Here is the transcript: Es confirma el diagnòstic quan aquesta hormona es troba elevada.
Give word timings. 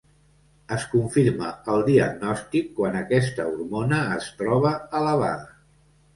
Es 0.77 0.85
confirma 0.93 1.51
el 1.73 1.85
diagnòstic 1.89 2.73
quan 2.81 2.99
aquesta 3.03 3.47
hormona 3.53 4.01
es 4.19 4.33
troba 4.43 4.75
elevada. 5.03 5.39